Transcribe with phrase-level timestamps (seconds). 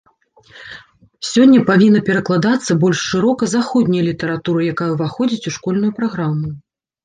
[1.31, 6.47] Сёння павінна перакладацца больш шырока заходняя літаратура, якая ўваходзіць у школьную праграму.